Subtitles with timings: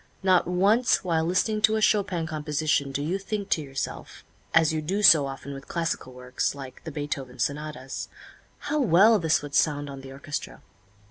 [0.23, 4.81] Not once while listening to a Chopin composition do you think to yourself, as you
[4.81, 8.09] do so often with classical works, like the Beethoven sonatas,
[8.61, 10.63] "How well this would sound on the orchestra!"